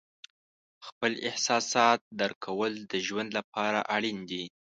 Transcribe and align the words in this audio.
خپل 0.87 1.11
احساسات 1.29 1.99
درک 2.19 2.37
کول 2.45 2.73
د 2.91 2.93
ژوند 3.07 3.29
لپاره 3.37 3.79
اړین 3.95 4.17
دي. 4.29 4.43